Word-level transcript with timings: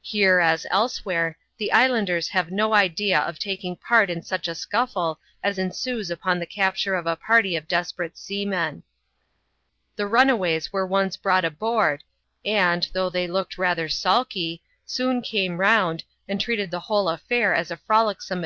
Here, 0.00 0.40
as 0.40 0.64
elsewhere, 0.70 1.36
the 1.58 1.70
islanders 1.70 2.28
have 2.28 2.50
no 2.50 2.72
idea 2.72 3.20
of 3.20 3.38
taidng 3.38 3.78
part 3.78 4.08
in 4.08 4.22
such 4.22 4.48
a 4.48 4.54
scuffle 4.54 5.20
as 5.42 5.58
ensues 5.58 6.10
upon 6.10 6.38
the 6.38 6.46
capture 6.46 6.94
of 6.94 7.06
a 7.06 7.14
party 7.14 7.56
of 7.56 7.68
desperate 7.68 8.16
seamen. 8.16 8.84
llie 9.98 10.10
runaways 10.10 10.72
were 10.72 10.86
once 10.86 11.18
brought 11.18 11.44
aboard, 11.44 12.04
and, 12.42 12.86
thongh 12.94 13.12
they 13.12 13.26
looked 13.26 13.58
rather 13.58 13.86
sulky, 13.90 14.62
soon 14.86 15.20
came 15.20 15.58
round, 15.58 16.04
and 16.26 16.40
treated 16.40 16.70
the 16.70 16.80
whole 16.80 17.10
affair 17.10 17.54
as 17.54 17.70
a 17.70 17.76
frolicsome 17.76 18.32
adventure. 18.32 18.34